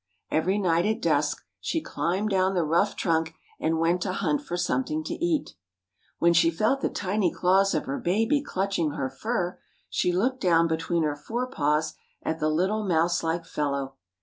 Every 0.31 0.57
night 0.57 0.87
at 0.87 0.99
dusk 0.99 1.43
she 1.59 1.79
climbed 1.79 2.31
down 2.31 2.55
the 2.55 2.63
rough 2.63 2.95
trunk 2.95 3.35
and 3.59 3.77
went 3.77 4.01
to 4.01 4.13
hunt 4.13 4.41
for 4.41 4.57
something 4.57 5.03
to 5.03 5.13
eat. 5.13 5.53
When 6.17 6.33
she 6.33 6.49
felt 6.49 6.81
the 6.81 6.89
tiny 6.89 7.31
claws 7.31 7.75
of 7.75 7.85
her 7.85 7.99
baby 7.99 8.41
clutching 8.41 8.93
her 8.93 9.11
fur 9.11 9.59
she 9.91 10.11
looked 10.11 10.41
down 10.41 10.65
between 10.67 11.03
her 11.03 11.15
fore 11.15 11.45
paws 11.51 11.93
at 12.23 12.39
the 12.39 12.49
little 12.49 12.83
mouse 12.83 13.21
like 13.21 13.45
fellow. 13.45 13.93